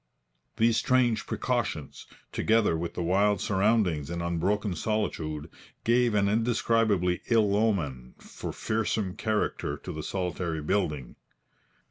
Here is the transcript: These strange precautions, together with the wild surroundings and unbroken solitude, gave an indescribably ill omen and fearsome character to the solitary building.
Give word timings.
These 0.57 0.77
strange 0.77 1.27
precautions, 1.27 2.07
together 2.31 2.75
with 2.75 2.95
the 2.95 3.03
wild 3.03 3.39
surroundings 3.39 4.09
and 4.09 4.19
unbroken 4.23 4.75
solitude, 4.75 5.47
gave 5.83 6.15
an 6.15 6.27
indescribably 6.27 7.21
ill 7.29 7.55
omen 7.55 8.15
and 8.19 8.55
fearsome 8.55 9.15
character 9.15 9.77
to 9.77 9.93
the 9.93 10.01
solitary 10.01 10.63
building. 10.63 11.17